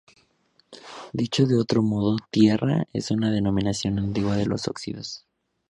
Dicho 1.13 1.45
de 1.45 1.59
otro 1.59 1.83
modo, 1.83 2.17
"tierra" 2.31 2.87
es 2.91 3.11
una 3.11 3.29
denominación 3.29 3.99
antigua 3.99 4.35
de 4.35 4.47
los 4.47 4.67
óxidos. 4.67 5.27